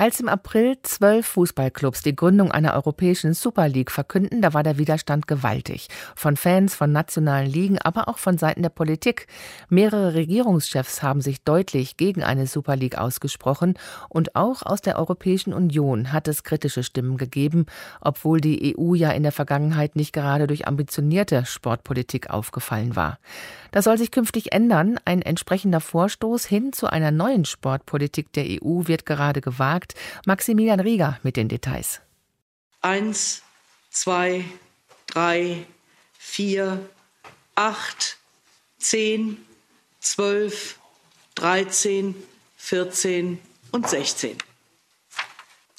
[0.00, 4.78] Als im April zwölf Fußballclubs die Gründung einer europäischen Super League verkünden, da war der
[4.78, 5.88] Widerstand gewaltig.
[6.16, 9.26] Von Fans, von nationalen Ligen, aber auch von Seiten der Politik.
[9.68, 13.74] Mehrere Regierungschefs haben sich deutlich gegen eine Super League ausgesprochen
[14.08, 17.66] und auch aus der Europäischen Union hat es kritische Stimmen gegeben,
[18.00, 23.18] obwohl die EU ja in der Vergangenheit nicht gerade durch ambitionierte Sportpolitik aufgefallen war.
[23.70, 24.98] Das soll sich künftig ändern.
[25.04, 29.89] Ein entsprechender Vorstoß hin zu einer neuen Sportpolitik der EU wird gerade gewagt.
[30.26, 32.00] Maximilian Rieger mit den Details.
[32.80, 33.42] Eins,
[33.90, 34.44] zwei,
[35.06, 35.66] drei,
[36.18, 36.88] vier,
[37.54, 38.18] acht,
[38.78, 39.44] zehn,
[40.00, 40.78] zwölf,
[41.34, 42.14] dreizehn,
[42.56, 43.38] vierzehn
[43.72, 44.38] und sechzehn.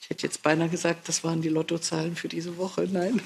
[0.00, 2.88] Ich hätte jetzt beinahe gesagt, das waren die Lottozahlen für diese Woche.
[2.90, 3.20] Nein.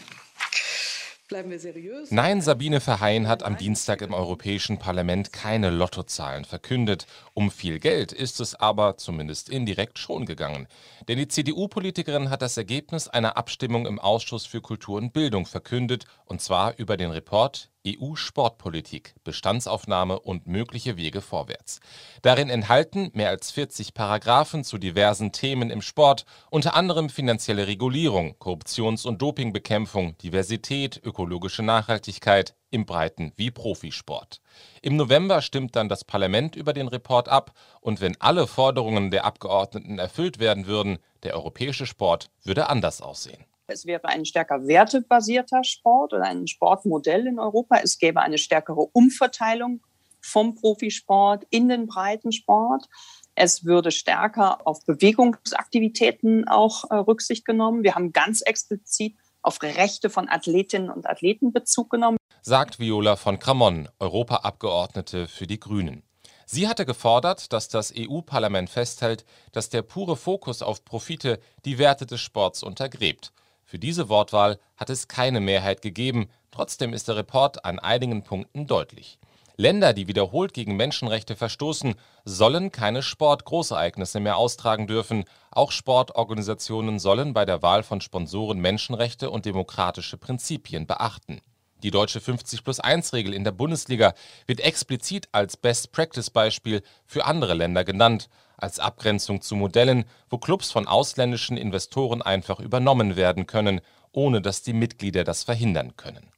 [2.11, 7.07] Nein, Sabine Verheyen hat am Dienstag im Europäischen Parlament keine Lottozahlen verkündet.
[7.35, 10.69] Um viel Geld ist es aber zumindest indirekt schon gegangen.
[11.09, 16.05] Denn die CDU-Politikerin hat das Ergebnis einer Abstimmung im Ausschuss für Kultur und Bildung verkündet,
[16.27, 21.81] und zwar über den Report EU-Sportpolitik, Bestandsaufnahme und mögliche Wege vorwärts.
[22.23, 28.37] Darin enthalten mehr als 40 Paragraphen zu diversen Themen im Sport, unter anderem finanzielle Regulierung,
[28.39, 34.41] Korruptions- und Dopingbekämpfung, Diversität, ökologische Nachhaltigkeit im Breiten- wie Profisport.
[34.81, 39.25] Im November stimmt dann das Parlament über den Report ab und wenn alle Forderungen der
[39.25, 43.45] Abgeordneten erfüllt werden würden, der europäische Sport würde anders aussehen.
[43.67, 47.77] Es wäre ein stärker wertebasierter Sport oder ein Sportmodell in Europa.
[47.83, 49.81] Es gäbe eine stärkere Umverteilung
[50.21, 52.87] vom Profisport in den Breitensport.
[53.35, 57.83] Es würde stärker auf Bewegungsaktivitäten auch äh, Rücksicht genommen.
[57.83, 62.19] Wir haben ganz explizit auf Rechte von Athletinnen und Athleten Bezug genommen.
[62.43, 66.03] Sagt Viola von Cramon, Europaabgeordnete für die Grünen.
[66.47, 72.05] Sie hatte gefordert, dass das EU-Parlament festhält, dass der pure Fokus auf Profite die Werte
[72.05, 73.33] des Sports untergräbt.
[73.73, 78.67] Für diese Wortwahl hat es keine Mehrheit gegeben, trotzdem ist der Report an einigen Punkten
[78.67, 79.19] deutlich.
[79.57, 81.95] Länder, die wiederholt gegen Menschenrechte verstoßen,
[82.27, 85.25] sollen keine Sportgroßereignisse mehr austragen dürfen.
[85.51, 91.41] Auch Sportorganisationen sollen bei der Wahl von Sponsoren Menschenrechte und demokratische Prinzipien beachten.
[91.83, 94.15] Die deutsche 50 plus 1 Regel in der Bundesliga
[94.47, 100.39] wird explizit als Best Practice Beispiel für andere Länder genannt als Abgrenzung zu Modellen, wo
[100.39, 103.81] Clubs von ausländischen Investoren einfach übernommen werden können,
[104.13, 106.29] ohne dass die Mitglieder das verhindern können.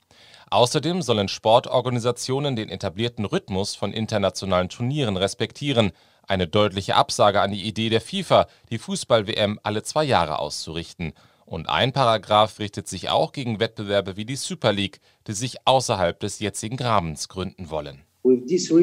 [0.50, 5.92] Außerdem sollen Sportorganisationen den etablierten Rhythmus von internationalen Turnieren respektieren,
[6.26, 11.12] eine deutliche Absage an die Idee der FIFA, die Fußball-WM alle zwei Jahre auszurichten.
[11.46, 16.18] Und ein Paragraph richtet sich auch gegen Wettbewerbe wie die Super League, die sich außerhalb
[16.18, 18.04] des jetzigen Rahmens gründen wollen.
[18.26, 18.78] Mit diesem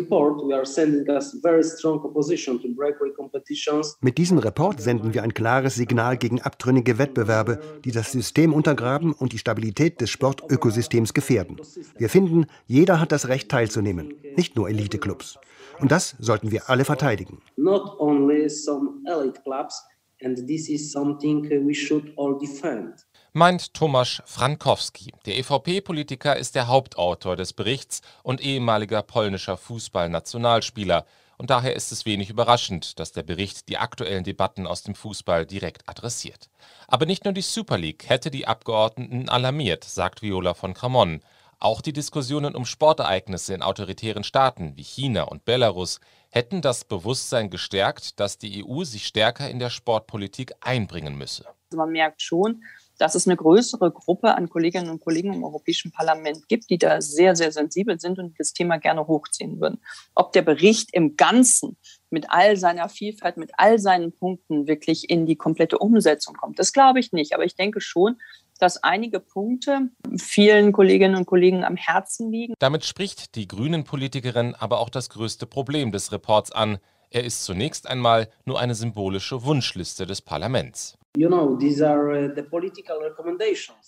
[4.37, 9.39] Report senden wir ein klares Signal gegen abtrünnige Wettbewerbe, die das System untergraben und die
[9.39, 11.59] Stabilität des Sportökosystems gefährden.
[11.97, 15.39] Wir finden, jeder hat das Recht teilzunehmen, nicht nur Eliteclubs.
[15.79, 17.41] Und das sollten wir alle verteidigen.
[17.55, 19.83] Not only some elite clubs,
[20.23, 25.13] and this is something we should all defend meint Tomasz Frankowski.
[25.25, 31.05] Der EVP-Politiker ist der Hauptautor des Berichts und ehemaliger polnischer Fußballnationalspieler.
[31.37, 35.45] Und daher ist es wenig überraschend, dass der Bericht die aktuellen Debatten aus dem Fußball
[35.45, 36.49] direkt adressiert.
[36.87, 41.21] Aber nicht nur die Super League hätte die Abgeordneten alarmiert, sagt Viola von Cramon.
[41.57, 45.99] Auch die Diskussionen um Sportereignisse in autoritären Staaten wie China und Belarus
[46.31, 51.45] hätten das Bewusstsein gestärkt, dass die EU sich stärker in der Sportpolitik einbringen müsse.
[51.73, 52.63] Man merkt schon,
[52.97, 57.01] dass es eine größere Gruppe an Kolleginnen und Kollegen im Europäischen Parlament gibt, die da
[57.01, 59.81] sehr, sehr sensibel sind und das Thema gerne hochziehen würden.
[60.13, 61.77] Ob der Bericht im Ganzen
[62.11, 66.73] mit all seiner Vielfalt, mit all seinen Punkten wirklich in die komplette Umsetzung kommt, das
[66.73, 67.33] glaube ich nicht.
[67.33, 68.17] Aber ich denke schon,
[68.61, 72.53] dass einige Punkte vielen Kolleginnen und Kollegen am Herzen liegen.
[72.59, 76.77] Damit spricht die Grünen-Politikerin aber auch das größte Problem des Reports an.
[77.09, 80.97] Er ist zunächst einmal nur eine symbolische Wunschliste des Parlaments.
[81.17, 81.57] Uh,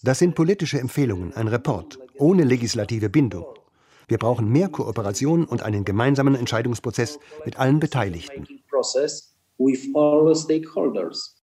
[0.02, 3.46] das sind politische Empfehlungen, ein Report, ohne legislative Bindung.
[4.10, 8.46] Wir brauchen mehr Kooperation und einen gemeinsamen Entscheidungsprozess mit allen Beteiligten.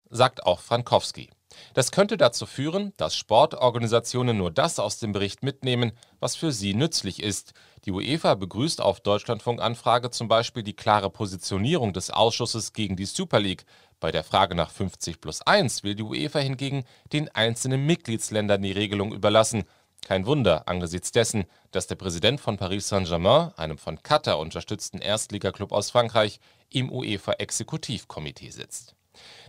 [0.09, 1.29] Sagt auch Frankowski.
[1.75, 6.75] Das könnte dazu führen, dass Sportorganisationen nur das aus dem Bericht mitnehmen, was für sie
[6.75, 7.53] nützlich ist.
[7.85, 13.41] Die UEFA begrüßt auf Deutschlandfunk-Anfrage zum Beispiel die klare Positionierung des Ausschusses gegen die Super
[13.41, 13.64] League.
[14.00, 18.73] Bei der Frage nach 50 plus 1 will die UEFA hingegen den einzelnen Mitgliedsländern die
[18.73, 19.64] Regelung überlassen.
[20.02, 25.73] Kein Wunder angesichts dessen, dass der Präsident von Paris Saint-Germain, einem von Katar unterstützten Erstligaklub
[25.73, 26.38] aus Frankreich,
[26.70, 28.94] im UEFA-Exekutivkomitee sitzt.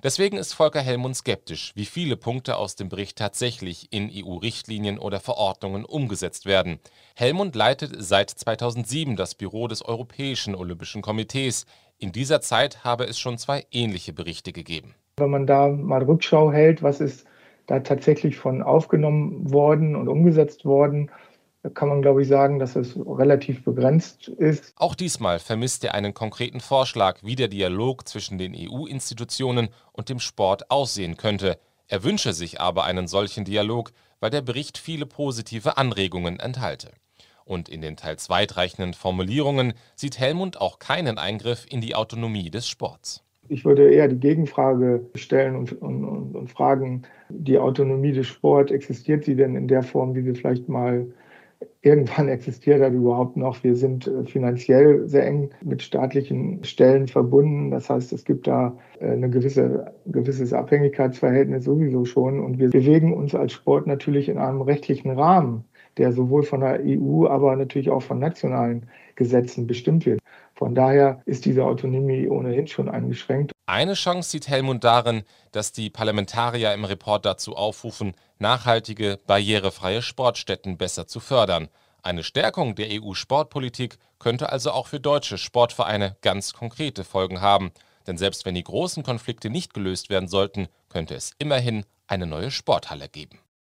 [0.04, 5.20] Deswegen ist Volker Hellmund skeptisch, wie viele Punkte aus dem Bericht tatsächlich in EU-Richtlinien oder
[5.20, 6.80] Verordnungen umgesetzt werden.
[7.16, 11.66] Hellmund leitet seit 2007 das Büro des Europäischen Olympischen Komitees.
[11.98, 14.94] In dieser Zeit habe es schon zwei ähnliche Berichte gegeben.
[15.18, 17.26] Wenn man da mal Rückschau hält, was ist
[17.66, 21.12] da tatsächlich von aufgenommen worden und umgesetzt worden,
[21.74, 24.74] kann man, glaube ich, sagen, dass es relativ begrenzt ist.
[24.76, 30.20] Auch diesmal vermisst er einen konkreten Vorschlag, wie der Dialog zwischen den EU-Institutionen und dem
[30.20, 31.58] Sport aussehen könnte.
[31.88, 36.92] Er wünsche sich aber einen solchen Dialog, weil der Bericht viele positive Anregungen enthalte.
[37.46, 42.68] Und in den teils weitreichenden Formulierungen sieht Helmut auch keinen Eingriff in die Autonomie des
[42.68, 43.24] Sports.
[43.50, 49.24] Ich würde eher die Gegenfrage stellen und, und, und, fragen, die Autonomie des Sports, existiert
[49.24, 51.08] sie denn in der Form, wie sie vielleicht mal
[51.82, 53.64] irgendwann existiert er überhaupt noch.
[53.64, 57.72] Wir sind äh, finanziell sehr eng mit staatlichen Stellen verbunden.
[57.72, 62.40] Das heißt, es gibt da äh, ein gewisse, gewisses Abhängigkeitsverhältnis sowieso schon.
[62.40, 65.64] Und wir bewegen uns als Sport natürlich in einem rechtlichen Rahmen,
[65.98, 70.20] der sowohl von der EU, aber natürlich auch von nationalen Gesetzen bestimmt wird.
[70.58, 73.52] Von daher ist diese Autonomie ohnehin schon eingeschränkt.
[73.68, 75.22] Eine Chance sieht Helmut darin,
[75.52, 81.70] dass die Parlamentarier im Report dazu aufrufen, nachhaltige, barrierefreie Sportstätten besser zu fördern.
[82.02, 87.72] Eine Stärkung der EU-Sportpolitik könnte also auch für deutsche Sportvereine ganz konkrete Folgen haben.
[88.08, 92.50] Denn selbst wenn die großen Konflikte nicht gelöst werden sollten, könnte es immerhin eine neue
[92.50, 93.40] Sporthalle geben.